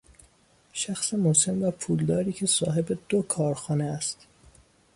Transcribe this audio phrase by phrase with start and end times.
[0.73, 4.27] شخص مسن و پولداری که صاحب دو کارخانه است